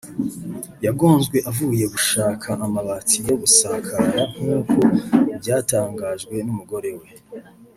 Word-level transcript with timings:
yagonzwe 0.85 1.37
avuye 1.49 1.85
gushaka 1.93 2.47
amabati 2.65 3.17
yo 3.27 3.35
kugasakara 3.41 4.21
nk’uko 4.31 4.71
byatangajwe 5.39 6.35
n’umugore 6.45 6.89
we 6.99 7.07